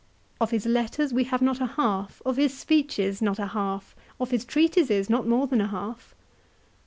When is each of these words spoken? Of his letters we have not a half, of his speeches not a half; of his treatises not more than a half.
Of 0.39 0.49
his 0.49 0.65
letters 0.65 1.13
we 1.13 1.25
have 1.25 1.43
not 1.43 1.61
a 1.61 1.67
half, 1.67 2.23
of 2.25 2.37
his 2.37 2.57
speeches 2.57 3.21
not 3.21 3.37
a 3.37 3.45
half; 3.45 3.95
of 4.19 4.31
his 4.31 4.45
treatises 4.45 5.11
not 5.11 5.27
more 5.27 5.45
than 5.45 5.61
a 5.61 5.67
half. 5.67 6.15